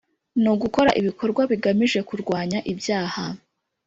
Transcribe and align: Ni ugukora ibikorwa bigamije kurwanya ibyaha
Ni 0.41 0.49
ugukora 0.53 0.89
ibikorwa 0.99 1.41
bigamije 1.51 1.99
kurwanya 2.09 2.59
ibyaha 2.71 3.25